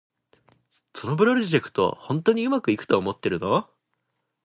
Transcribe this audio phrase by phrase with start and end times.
[0.95, 3.69] そのプロジェクト、本当にうまくいくと思ってるの？